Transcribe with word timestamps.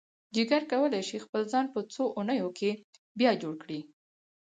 جگر 0.35 0.63
کولی 0.71 1.01
شي 1.09 1.17
خپل 1.25 1.41
ځان 1.51 1.65
په 1.73 1.79
څو 1.93 2.03
اونیو 2.17 2.49
کې 2.59 2.69
بیا 3.19 3.31
جوړ 3.41 3.53
کړي. 3.63 3.79